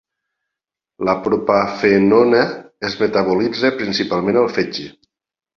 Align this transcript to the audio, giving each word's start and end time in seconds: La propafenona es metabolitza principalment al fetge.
La 1.09 1.13
propafenona 1.27 2.41
es 2.89 2.97
metabolitza 3.05 3.73
principalment 3.83 4.41
al 4.45 4.53
fetge. 4.59 4.89